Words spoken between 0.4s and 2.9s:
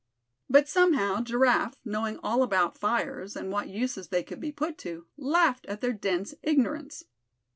But somehow Giraffe, knowing all about